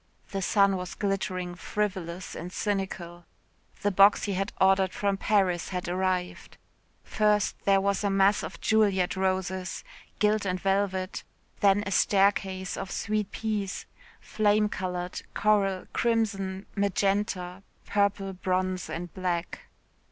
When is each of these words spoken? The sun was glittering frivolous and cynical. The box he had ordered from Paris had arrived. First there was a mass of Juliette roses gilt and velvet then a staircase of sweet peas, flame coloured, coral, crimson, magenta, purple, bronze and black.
The 0.31 0.41
sun 0.41 0.77
was 0.77 0.95
glittering 0.95 1.53
frivolous 1.53 2.33
and 2.35 2.51
cynical. 2.51 3.25
The 3.83 3.91
box 3.91 4.23
he 4.23 4.33
had 4.33 4.51
ordered 4.59 4.93
from 4.93 5.15
Paris 5.15 5.69
had 5.69 5.87
arrived. 5.87 6.57
First 7.03 7.55
there 7.65 7.79
was 7.79 8.03
a 8.03 8.09
mass 8.09 8.41
of 8.41 8.59
Juliette 8.59 9.15
roses 9.15 9.83
gilt 10.17 10.43
and 10.43 10.59
velvet 10.59 11.23
then 11.59 11.83
a 11.85 11.91
staircase 11.91 12.77
of 12.77 12.89
sweet 12.89 13.29
peas, 13.31 13.85
flame 14.19 14.69
coloured, 14.69 15.21
coral, 15.35 15.85
crimson, 15.93 16.65
magenta, 16.75 17.61
purple, 17.85 18.33
bronze 18.33 18.89
and 18.89 19.13
black. 19.13 19.69